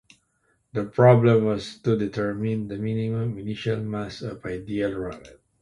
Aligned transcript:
The 0.73 0.85
problem 0.85 1.43
was 1.45 1.77
to 1.81 1.95
determine 1.95 2.67
the 2.69 2.77
minimum 2.79 3.37
initial 3.37 3.77
mass 3.81 4.23
of 4.23 4.43
an 4.45 4.53
ideal 4.53 4.93
rocket. 4.97 5.39